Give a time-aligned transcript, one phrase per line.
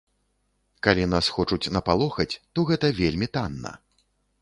[0.87, 3.71] Калі нас хочуць напалохаць, то гэта вельмі танна.